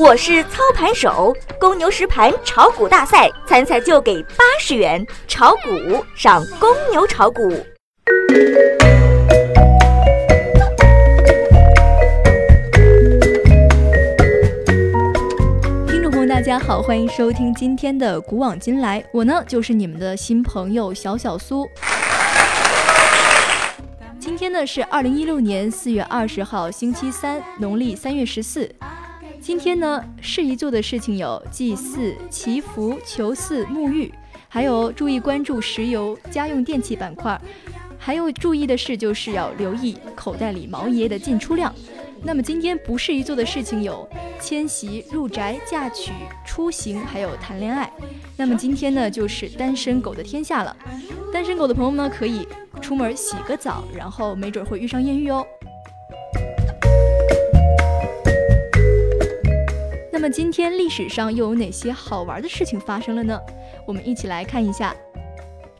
[0.00, 7.50] 我是操盘手，公牛实盘炒股大赛参赛就给八十元，炒股上公牛炒股。
[15.86, 21.68] 听众朋友，大家好，欢迎收听今天的古往今来，我呢就是你们的新朋友小小苏。
[24.18, 28.74] 今天呢是二零一六年四月二十号，星期三，农历三月十四。
[29.40, 34.12] 今天呢，适宜做的事情有祭祀、祈福、求祀、沐浴，
[34.48, 37.40] 还有注意关注石油、家用电器板块。
[37.98, 41.74] 还有注意的事就是要留意口袋里毛爷爷的进出量。
[42.22, 44.06] 那么今天不适宜做的事情有
[44.40, 46.12] 迁徙、入宅、嫁娶、
[46.46, 47.90] 出行，还有谈恋爱。
[48.36, 50.76] 那么今天呢，就是单身狗的天下了。
[51.32, 52.46] 单身狗的朋友们，可以
[52.80, 55.46] 出门洗个澡，然后没准会遇上艳遇哦。
[60.20, 63.40] 那么今天历史上又有哪些好玩的事情发生了呢？
[63.86, 64.94] 我们一起来看一下。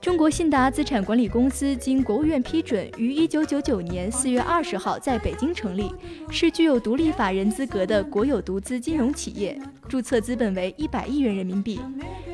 [0.00, 5.92] 中国信达资产管理公司经国务院批准，于一九九九年四月二十号在北京成立，
[6.30, 11.78] 是具有独立法人资格的国有独资金融企业，注册资本为一百亿元人民币。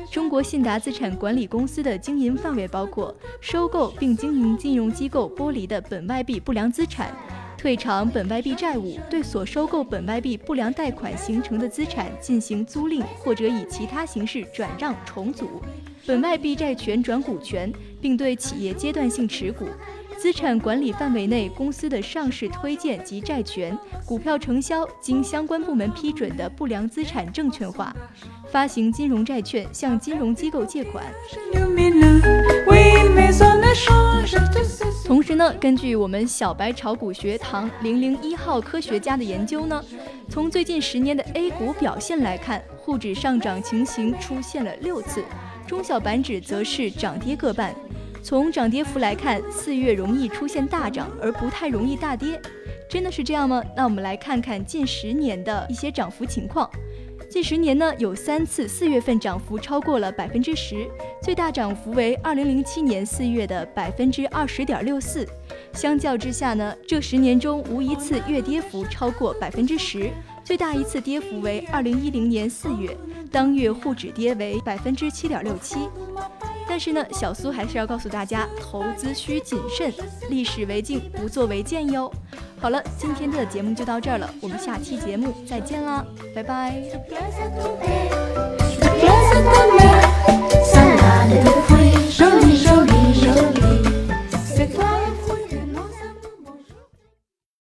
[0.09, 7.13] 中国信达资产管理公司的经营范围包括收购并经营金融机构剥离的本外币不良资产。
[7.57, 15.61] 退偿本外币债务，对所收购本外币不良贷款形成的资产进行租赁或者以其他形式转让重组，
[16.05, 19.65] 本外币债权转股权，并对企业阶段性持股。
[20.17, 27.95] 资产管理范围内公司的上市推荐及债权、股票承销经相关部门批准的不良资产证券化，
[28.51, 31.05] 发行金融债券向金融机构借款。
[35.37, 39.83] 呢，根据我们小白炒股学堂零零一号科学家的研究呢，
[40.27, 45.23] 从最近十年的 A 股表现来看，沪指上涨情形出现了六次，
[45.67, 47.73] 中小板指则是涨跌各半。
[48.23, 52.41] 从涨跌幅来看，四月容易出现大涨，而不太容易大跌，
[52.89, 53.63] 真的是这样吗？
[53.75, 56.67] 那我们来看看近十年的一些涨幅情况。
[57.37, 60.89] 近十年呢，有三次四月份涨幅超过了百分之十，
[61.21, 65.23] 最大涨幅为二零零七年四月的百分之二十点六四。
[65.71, 70.09] 相较之下呢，这十年中无一次月跌幅超过百分之十，
[70.43, 72.97] 最大一次跌幅为二零一零年四月，
[73.31, 75.77] 当月沪指跌为百分之七点六七。
[76.67, 79.93] 但是呢，小苏还是要告诉大家，投资需谨慎，
[80.31, 82.11] 历史为镜，不作为鉴哟。
[82.59, 86.81] 好了，今天的节目就到这儿了，我们下期节目再见啦，拜拜。